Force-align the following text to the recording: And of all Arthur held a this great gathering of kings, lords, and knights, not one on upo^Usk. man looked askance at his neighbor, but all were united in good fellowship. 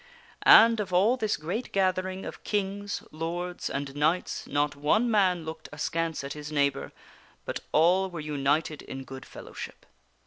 And 0.47 0.79
of 0.79 0.91
all 0.91 1.11
Arthur 1.11 1.11
held 1.15 1.19
a 1.19 1.21
this 1.21 1.37
great 1.37 1.71
gathering 1.71 2.25
of 2.25 2.43
kings, 2.43 3.03
lords, 3.11 3.69
and 3.69 3.95
knights, 3.95 4.47
not 4.47 4.75
one 4.75 5.03
on 5.03 5.05
upo^Usk. 5.05 5.09
man 5.11 5.45
looked 5.45 5.69
askance 5.71 6.23
at 6.23 6.33
his 6.33 6.51
neighbor, 6.51 6.91
but 7.45 7.59
all 7.71 8.09
were 8.09 8.19
united 8.19 8.81
in 8.81 9.03
good 9.03 9.27
fellowship. 9.27 9.85